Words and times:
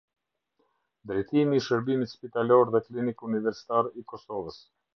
Drejtimi 1.11 1.59
i 1.59 1.63
Shërbimit 1.67 2.13
Spitalor 2.15 2.73
dhe 2.77 2.81
Klinik 2.89 3.25
Universitar 3.31 3.95
i 4.03 4.07
Kosovës. 4.15 4.63